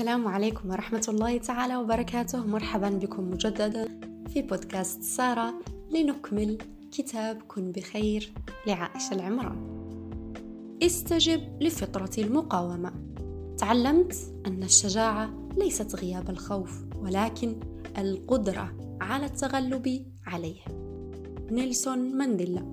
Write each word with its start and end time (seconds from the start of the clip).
السلام 0.00 0.28
عليكم 0.28 0.70
ورحمة 0.70 1.06
الله 1.08 1.38
تعالى 1.38 1.76
وبركاته. 1.76 2.46
مرحبا 2.46 2.88
بكم 2.88 3.30
مجددا 3.30 3.88
في 4.28 4.42
بودكاست 4.42 5.02
سارة 5.02 5.54
لنكمل 5.90 6.58
كتاب 6.92 7.42
كن 7.48 7.72
بخير 7.72 8.32
لعائشة 8.66 9.12
العمران. 9.12 9.56
استجب 10.82 11.62
لفطرة 11.62 12.10
المقاومة. 12.18 12.92
تعلمت 13.58 14.16
أن 14.46 14.62
الشجاعة 14.62 15.48
ليست 15.56 15.94
غياب 15.94 16.30
الخوف 16.30 16.82
ولكن 16.96 17.60
القدرة 17.98 18.72
على 19.00 19.26
التغلب 19.26 20.06
عليه. 20.26 20.60
نيلسون 21.50 22.16
مانديلا. 22.16 22.64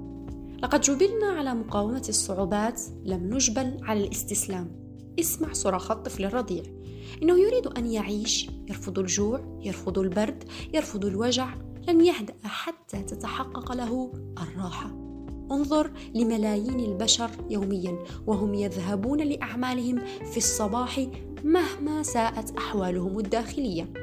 لقد 0.63 0.81
جبلنا 0.81 1.27
على 1.27 1.53
مقاومة 1.53 2.05
الصعوبات 2.09 2.81
لم 3.05 3.33
نجبل 3.33 3.77
على 3.83 4.03
الاستسلام. 4.03 4.71
اسمع 5.19 5.53
صراخ 5.53 5.91
الطفل 5.91 6.25
الرضيع. 6.25 6.76
إنه 7.23 7.39
يريد 7.39 7.67
أن 7.67 7.85
يعيش 7.85 8.49
يرفض 8.67 8.99
الجوع 8.99 9.59
يرفض 9.61 9.99
البرد 9.99 10.43
يرفض 10.73 11.05
الوجع 11.05 11.53
لن 11.87 12.05
يهدأ 12.05 12.33
حتى 12.43 13.03
تتحقق 13.03 13.71
له 13.71 14.11
الراحة. 14.41 15.07
انظر 15.51 15.91
لملايين 16.15 16.79
البشر 16.79 17.29
يوميا 17.49 17.99
وهم 18.27 18.53
يذهبون 18.53 19.19
لأعمالهم 19.19 20.01
في 20.31 20.37
الصباح 20.37 21.07
مهما 21.43 22.03
ساءت 22.03 22.57
أحوالهم 22.57 23.19
الداخلية. 23.19 23.93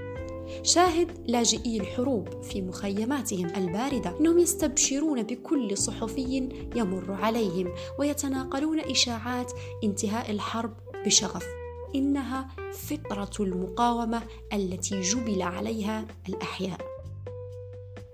شاهد 0.62 1.10
لاجئي 1.26 1.80
الحروب 1.80 2.42
في 2.42 2.62
مخيماتهم 2.62 3.46
الباردة 3.56 4.18
إنهم 4.20 4.38
يستبشرون 4.38 5.22
بكل 5.22 5.78
صحفي 5.78 6.48
يمر 6.76 7.12
عليهم 7.12 7.68
ويتناقلون 7.98 8.80
إشاعات 8.80 9.52
انتهاء 9.84 10.30
الحرب 10.30 10.74
بشغف. 11.06 11.63
إنها 11.94 12.48
فطرة 12.72 13.44
المقاومة 13.44 14.22
التي 14.52 15.00
جبل 15.00 15.42
عليها 15.42 16.06
الأحياء. 16.28 16.80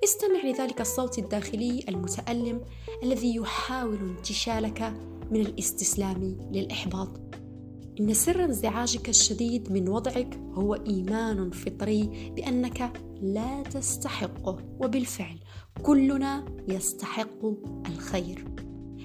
استمع 0.04 0.44
لذلك 0.44 0.80
الصوت 0.80 1.18
الداخلي 1.18 1.84
المتألم 1.88 2.60
الذي 3.02 3.34
يحاول 3.34 3.98
انتشالك 3.98 4.92
من 5.30 5.40
الاستسلام 5.40 6.38
للإحباط. 6.52 7.20
إن 8.00 8.14
سر 8.14 8.44
انزعاجك 8.44 9.08
الشديد 9.08 9.72
من 9.72 9.88
وضعك 9.88 10.40
هو 10.54 10.74
إيمان 10.74 11.50
فطري 11.50 12.30
بأنك 12.36 12.92
لا 13.22 13.62
تستحقه 13.62 14.58
وبالفعل 14.80 15.38
كلنا 15.82 16.44
يستحق 16.68 17.44
الخير. 17.86 18.44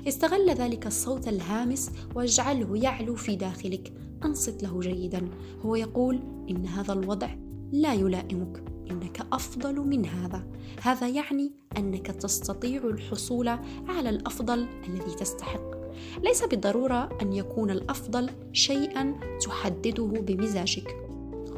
استغل 0.07 0.49
ذلك 0.49 0.87
الصوت 0.87 1.27
الهامس 1.27 1.91
واجعله 2.15 2.77
يعلو 2.77 3.15
في 3.15 3.35
داخلك 3.35 3.93
أنصت 4.25 4.63
له 4.63 4.79
جيدا. 4.79 5.29
هو 5.65 5.75
يقول 5.75 6.19
إن 6.49 6.65
هذا 6.65 6.93
الوضع 6.93 7.29
لا 7.71 7.93
يلائمك. 7.93 8.63
إنك 8.91 9.27
أفضل 9.33 9.79
من 9.79 10.05
هذا. 10.05 10.43
هذا 10.81 11.07
يعني 11.07 11.51
أنك 11.77 12.07
تستطيع 12.07 12.83
الحصول 12.83 13.47
على 13.87 14.09
الأفضل 14.09 14.67
الذي 14.87 15.15
تستحق. 15.19 15.75
ليس 16.23 16.43
بالضرورة 16.43 17.09
أن 17.21 17.33
يكون 17.33 17.71
الأفضل 17.71 18.29
شيئا 18.51 19.15
تحدده 19.45 20.03
بمزاجك. 20.05 20.95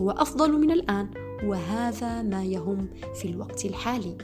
هو 0.02 0.12
أفضل 0.12 0.52
من 0.52 0.72
الآن 0.72 1.10
وهذا 1.44 2.22
ما 2.22 2.44
يهم 2.44 2.90
في 3.16 3.26
الوقت 3.30 3.66
الحالي. 3.66 4.18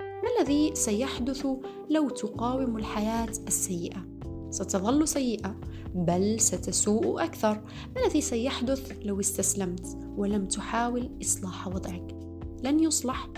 ما 0.00 0.28
الذي 0.40 0.74
سيحدث 0.74 1.46
لو 1.90 2.08
تقاوم 2.08 2.76
الحياة 2.76 3.32
السيئة؟ 3.46 4.06
ستظل 4.50 5.08
سيئة 5.08 5.56
بل 5.94 6.40
ستسوء 6.40 7.24
أكثر. 7.24 7.54
ما 7.96 8.06
الذي 8.06 8.20
سيحدث 8.20 8.92
لو 9.02 9.20
استسلمت 9.20 9.98
ولم 10.16 10.46
تحاول 10.46 11.18
إصلاح 11.22 11.68
وضعك؟ 11.68 12.16
لن 12.64 12.80
يصلح. 12.80 13.28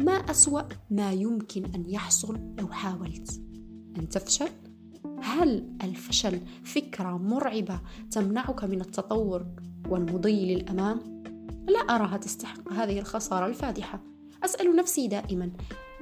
ما 0.00 0.12
أسوأ 0.12 0.62
ما 0.90 1.12
يمكن 1.12 1.64
أن 1.64 1.90
يحصل 1.90 2.40
لو 2.58 2.68
حاولت. 2.68 3.40
أن 3.98 4.08
تفشل؟ 4.08 4.48
هل 5.22 5.76
الفشل 5.84 6.40
فكرة 6.64 7.18
مرعبة 7.18 7.80
تمنعك 8.10 8.64
من 8.64 8.80
التطور 8.80 9.46
والمضي 9.88 10.54
للأمام؟ 10.54 11.22
لا 11.68 11.78
أراها 11.78 12.16
تستحق 12.16 12.72
هذه 12.72 12.98
الخسارة 12.98 13.46
الفادحة. 13.46 14.02
أسأل 14.44 14.76
نفسي 14.76 15.08
دائما 15.08 15.50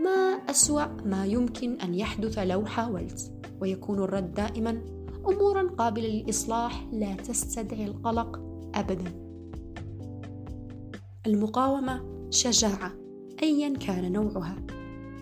ما 0.05 0.39
أسوأ 0.51 0.87
ما 0.87 1.27
يمكن 1.27 1.81
أن 1.81 1.95
يحدث 1.95 2.39
لو 2.39 2.67
حاولت؟ 2.67 3.33
ويكون 3.61 3.99
الرد 3.99 4.35
دائما 4.35 4.96
أمورا 5.29 5.69
قابلة 5.79 6.09
للإصلاح 6.09 6.87
لا 6.93 7.15
تستدعي 7.15 7.85
القلق 7.85 8.41
ابدا. 8.75 9.13
المقاومة 11.27 12.29
شجاعة 12.31 12.93
ايا 13.43 13.77
كان 13.77 14.13
نوعها. 14.13 14.57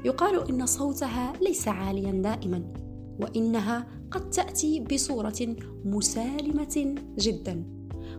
يقال 0.05 0.49
إن 0.51 0.67
صوتها 0.67 1.33
ليس 1.41 1.69
عاليا 1.69 2.13
دائما 2.13 2.73
وإنها 3.21 3.87
قد 4.11 4.31
تأتي 4.31 4.81
بصورة 4.81 5.57
مسالمة 5.85 6.95
جدا. 7.19 7.65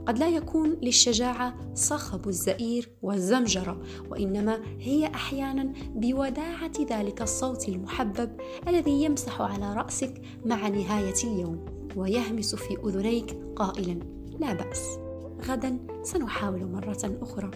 قد 0.07 0.19
لا 0.19 0.29
يكون 0.29 0.69
للشجاعة 0.69 1.73
صخب 1.73 2.27
الزئير 2.27 2.91
والزمجرة 3.01 3.81
وإنما 4.09 4.59
هي 4.79 5.07
أحيانا 5.07 5.73
بوداعة 5.95 6.71
ذلك 6.89 7.21
الصوت 7.21 7.69
المحبب 7.69 8.31
الذي 8.67 9.03
يمسح 9.03 9.41
على 9.41 9.73
رأسك 9.73 10.21
مع 10.45 10.67
نهاية 10.67 11.23
اليوم. 11.23 11.74
ويهمس 11.95 12.55
في 12.55 12.77
أذنيك 12.85 13.37
قائلا 13.55 13.99
لا 14.39 14.53
بأس 14.53 14.99
غدا 15.47 15.77
سنحاول 16.03 16.65
مرة 16.65 17.17
أخرى. 17.21 17.51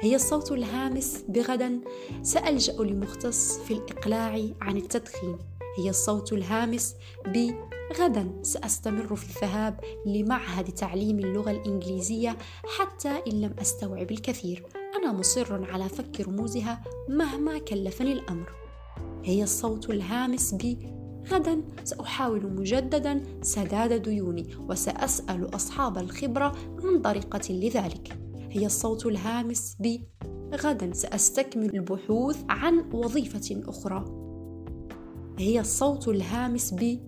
هي 0.00 0.14
الصوت 0.14 0.52
الهامس 0.52 1.24
بغدا. 1.28 1.80
سألجأ 2.22 2.72
لمختص 2.72 3.58
في 3.58 3.74
الإقلاع 3.74 4.42
عن 4.60 4.76
التدخين. 4.76 5.38
هي 5.78 5.90
الصوت 5.90 6.32
الهامس 6.32 6.96
بغدا 7.26 8.32
سأستمر 8.42 9.16
في 9.16 9.36
الذهاب 9.36 9.80
لمعهد 10.06 10.64
تعليم 10.64 11.18
اللغة 11.18 11.50
الإنجليزية 11.50 12.36
حتى 12.78 13.22
إن 13.26 13.40
لم 13.40 13.54
أستوعب 13.60 14.10
الكثير. 14.10 14.66
أنا 14.96 15.12
مصر 15.12 15.72
على 15.72 15.88
فك 15.88 16.20
رموزها 16.20 16.82
مهما 17.08 17.58
كلفني 17.58 18.12
الأمر. 18.12 18.52
هي 19.24 19.42
الصوت 19.42 19.90
الهامس 19.90 20.54
ب 20.54 20.99
غدا 21.28 21.62
سأحاول 21.84 22.46
مجددا 22.46 23.22
سداد 23.42 24.02
ديوني 24.02 24.46
وسأسأل 24.68 25.54
أصحاب 25.54 25.98
الخبرة 25.98 26.56
عن 26.84 27.02
طريقة 27.02 27.52
لذلك. 27.54 28.18
هي 28.50 28.66
الصوت 28.66 29.06
الهامس 29.06 29.76
ب 29.80 29.98
غدا 30.54 30.92
سأستكمل 30.92 31.74
البحوث 31.74 32.38
عن 32.48 32.84
وظيفة 32.92 33.62
أخرى. 33.68 34.04
هي 35.38 35.60
الصوت 35.60 36.08
الهامس 36.08 36.74
ب 36.74 36.98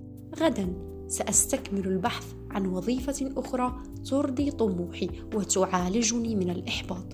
غدا 0.40 0.74
سأستكمل 1.08 1.86
البحث 1.86 2.34
عن 2.50 2.66
وظيفة 2.66 3.32
أخرى 3.36 3.82
ترضي 4.10 4.50
طموحي 4.50 5.08
وتعالجني 5.34 6.36
من 6.36 6.50
الإحباط. 6.50 7.06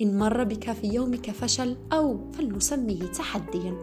إن 0.00 0.18
مر 0.18 0.44
بك 0.44 0.72
في 0.72 0.86
يومك 0.86 1.30
فشل 1.30 1.76
أو 1.92 2.30
فلنسميه 2.32 3.02
تحديا 3.02 3.76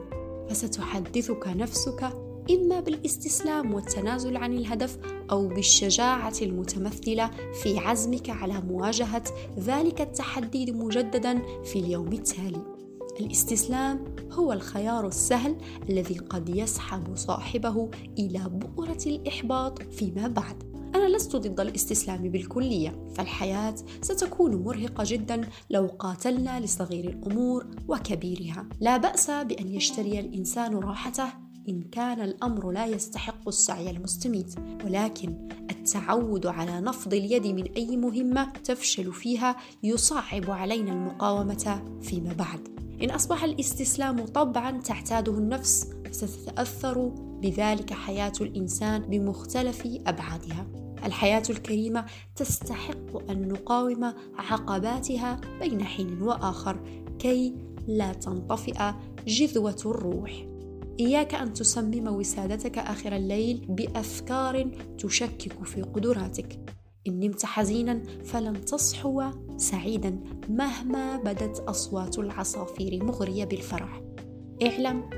فستحدثك 0.49 1.47
نفسك 1.47 2.24
إما 2.49 2.79
بالاستسلام 2.79 3.73
والتنازل 3.73 4.37
عن 4.37 4.53
الهدف 4.53 4.97
أو 5.31 5.47
بالشجاعة 5.47 6.33
المتمثلة 6.41 7.31
في 7.63 7.79
عزمك 7.79 8.29
على 8.29 8.61
مواجهة 8.61 9.23
ذلك 9.59 10.01
التحدي 10.01 10.71
مجددا 10.71 11.41
في 11.63 11.79
اليوم 11.79 12.13
التالي. 12.13 12.61
الاستسلام 13.19 14.15
هو 14.31 14.53
الخيار 14.53 15.07
السهل 15.07 15.55
الذي 15.89 16.17
قد 16.17 16.49
يسحب 16.49 17.15
صاحبه 17.15 17.89
إلى 18.19 18.49
بؤرة 18.49 18.99
الإحباط 19.05 19.83
فيما 19.83 20.27
بعد. 20.27 20.63
أنا 20.95 21.17
لست 21.17 21.35
ضد 21.35 21.59
الاستسلام 21.59 22.29
بالكلية 22.29 23.09
فالحياة 23.15 23.75
ستكون 24.01 24.55
مرهقة 24.55 25.03
جدا 25.07 25.49
لو 25.69 25.87
قاتلنا 25.99 26.59
لصغير 26.59 27.09
الأمور 27.09 27.67
وكبيرها. 27.87 28.69
لا 28.79 28.97
بأس 28.97 29.31
بأن 29.31 29.67
يشتري 29.67 30.19
الإنسان 30.19 30.75
راحته 30.75 31.44
إن 31.69 31.81
كان 31.81 32.21
الأمر 32.21 32.71
لا 32.71 32.85
يستحق 32.85 33.47
السعي 33.47 33.89
المستميت 33.89 34.55
ولكن 34.85 35.47
التعود 35.71 36.47
على 36.47 36.81
نفض 36.81 37.13
اليد 37.13 37.47
من 37.47 37.63
أي 37.63 37.97
مهمة 37.97 38.51
تفشل 38.63 39.13
فيها 39.13 39.55
يصعب 39.83 40.51
علينا 40.51 40.91
المقاومة 40.91 41.83
فيما 42.01 42.33
بعد 42.33 42.75
إن 43.03 43.11
أصبح 43.11 43.43
الاستسلام 43.43 44.25
طبعا 44.25 44.81
تعتاده 44.81 45.31
النفس 45.31 45.87
ستتأثر 46.11 47.11
بذلك 47.41 47.93
حياة 47.93 48.33
الإنسان 48.41 49.01
بمختلف 49.01 49.87
أبعادها. 50.07 50.67
الحياة 51.05 51.43
الكريمة 51.49 52.05
تستحق 52.35 53.29
أن 53.29 53.47
نقاوم 53.47 54.13
عقباتها 54.37 55.41
بين 55.59 55.83
حين 55.83 56.21
وآخر 56.21 56.79
كي 57.19 57.55
لا 57.87 58.13
تنطفئ 58.13 58.93
جذوة 59.27 59.77
الروح. 59.85 60.45
إياك 60.99 61.35
أن 61.35 61.53
تصمم 61.53 62.07
وسادتك 62.07 62.77
آخر 62.77 63.15
الليل 63.15 63.65
بأفكار 63.69 64.71
تشكك 64.97 65.63
في 65.63 65.81
قدراتك. 65.81 66.59
إن 67.07 67.19
نمت 67.19 67.45
حزينا 67.45 68.03
فلن 68.23 68.65
تصحو 68.65 69.23
سعيدا 69.57 70.19
مهما 70.49 71.17
بدت 71.17 71.59
أصوات 71.59 72.19
العصافير 72.19 73.03
مغرية 73.03 73.45
بالفرح 73.45 74.01
اعلم 74.63 75.09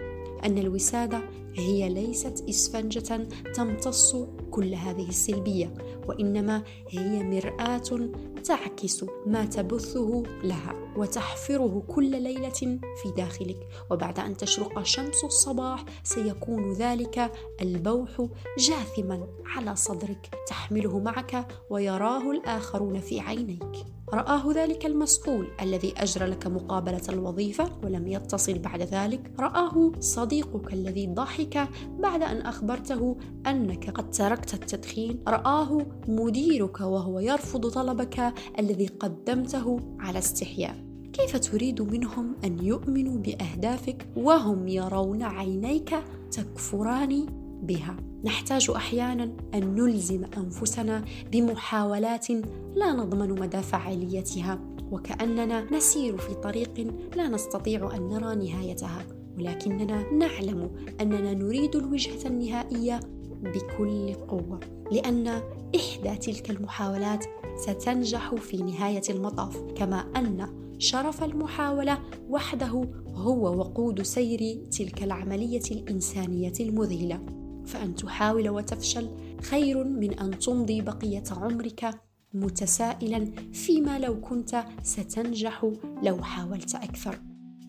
أن 0.45 0.57
الوسادة 0.57 1.21
هي 1.55 1.89
ليست 1.89 2.43
إسفنجة 2.49 3.27
تمتص 3.55 4.15
كل 4.57 4.75
هذه 4.75 5.09
السلبية 5.09 5.73
وإنما 6.07 6.63
هي 6.89 7.23
مرآة 7.23 8.09
تعكس 8.43 9.05
ما 9.25 9.45
تبثه 9.45 10.23
لها 10.43 10.73
وتحفره 10.97 11.83
كل 11.87 12.23
ليلة 12.23 12.79
في 13.01 13.11
داخلك. 13.17 13.67
وبعد 13.91 14.19
أن 14.19 14.37
تشرق 14.37 14.83
شمس 14.83 15.23
الصباح 15.23 15.85
سيكون 16.03 16.73
ذلك 16.73 17.31
البوح 17.61 18.27
جاثما 18.57 19.27
على 19.45 19.75
صدرك 19.75 20.29
تحمله 20.47 20.99
معك 20.99 21.47
ويراه 21.69 22.31
الآخرون 22.31 22.99
في 22.99 23.19
عينيك. 23.19 23.85
رآه 24.13 24.53
ذلك 24.53 24.85
المسؤول 24.85 25.47
الذي 25.61 25.93
أجرى 25.97 26.25
لك 26.25 26.47
مقابلة 26.47 27.01
الوظيفة 27.09 27.71
ولم 27.83 28.07
يتصل 28.07 28.59
بعد 28.59 28.81
ذلك. 28.81 29.31
رآه 29.39 29.91
صديقك 29.99 30.73
الذي 30.73 31.07
ضحك 31.07 31.69
بعد 31.99 32.21
أن 32.23 32.41
أخبرته 32.41 33.17
أنك 33.47 33.89
قد 33.89 34.11
تركت 34.11 34.46
التدخين 34.53 35.19
رآه 35.27 35.85
مديرك 36.07 36.81
وهو 36.81 37.19
يرفض 37.19 37.67
طلبك 37.69 38.33
الذي 38.59 38.87
قدمته 38.87 39.79
على 39.99 40.19
استحياء. 40.19 40.87
كيف 41.13 41.37
تريد 41.37 41.81
منهم 41.81 42.35
أن 42.43 42.65
يؤمنوا 42.65 43.17
بأهدافك 43.17 44.07
وهم 44.15 44.67
يرون 44.67 45.23
عينيك 45.23 45.95
تكفران 46.31 47.25
بها؟ 47.63 47.97
نحتاج 48.23 48.69
أحيانا 48.75 49.23
أن 49.53 49.75
نلزم 49.75 50.23
أنفسنا 50.37 51.05
بمحاولات 51.31 52.31
لا 52.75 52.93
نضمن 52.93 53.39
مدى 53.39 53.61
فعاليتها 53.61 54.59
وكأننا 54.91 55.73
نسير 55.73 56.17
في 56.17 56.33
طريق 56.33 56.93
لا 57.15 57.27
نستطيع 57.27 57.95
أن 57.95 58.07
نرى 58.07 58.35
نهايتها. 58.35 59.05
ولكننا 59.37 60.11
نعلم 60.11 60.71
أننا 61.01 61.33
نريد 61.33 61.75
الوجهة 61.75 62.27
النهائية 62.27 62.99
بكل 63.43 64.13
قوة 64.13 64.59
لأن 64.91 65.27
إحدى 65.75 66.15
تلك 66.15 66.49
المحاولات 66.49 67.25
ستنجح 67.57 68.35
في 68.35 68.57
نهاية 68.57 69.01
المطاف 69.09 69.57
كما 69.75 69.99
أن 70.15 70.67
شرف 70.79 71.23
المحاولة 71.23 71.99
وحده 72.29 72.83
هو 73.07 73.57
وقود 73.57 74.01
سير 74.01 74.65
تلك 74.71 75.03
العملية 75.03 75.61
الإنسانية 75.71 76.53
المذهلة. 76.59 77.19
فأن 77.65 77.95
تحاول 77.95 78.49
وتفشل 78.49 79.09
خير 79.41 79.83
من 79.83 80.19
أن 80.19 80.39
تمضي 80.39 80.81
بقية 80.81 81.23
عمرك 81.31 82.01
متسائلا 82.33 83.31
فيما 83.53 83.99
لو 83.99 84.21
كنت 84.21 84.63
ستنجح 84.83 85.71
لو 86.03 86.23
حاولت 86.23 86.75
أكثر. 86.75 87.19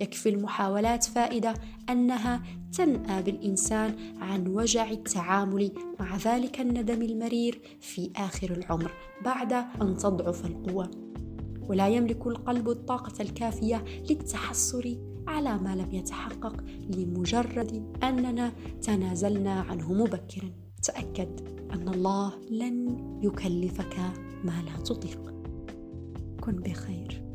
يكفي 0.00 0.28
المحاولات 0.28 1.04
فائدة 1.04 1.54
أنها 1.90 2.42
تنأى 2.72 3.22
بالإنسان 3.22 3.94
عن 4.20 4.48
وجع 4.48 4.90
التعامل 4.90 5.72
مع 6.00 6.16
ذلك 6.16 6.60
الندم 6.60 7.02
المرير 7.02 7.78
في 7.80 8.10
آخر 8.16 8.50
العمر 8.50 8.92
بعد 9.24 9.52
أن 9.52 9.96
تضعف 9.96 10.46
القوة. 10.46 10.90
ولا 11.68 11.88
يملك 11.88 12.26
القلب 12.26 12.68
الطاقة 12.68 13.22
الكافية 13.22 13.84
للتحسر 14.10 14.96
على 15.26 15.58
ما 15.58 15.76
لم 15.76 15.94
يتحقق 15.94 16.64
لمجرد 16.90 17.96
أننا 18.02 18.52
تنازلنا 18.82 19.60
عنه 19.60 19.92
مبكرا. 19.92 20.50
تأكد 20.82 21.40
أن 21.72 21.88
الله 21.88 22.32
لن 22.50 22.98
يكلفك 23.22 23.96
ما 24.44 24.62
لا 24.62 24.84
تطيق. 24.84 25.34
كن 26.40 26.56
بخير. 26.56 27.27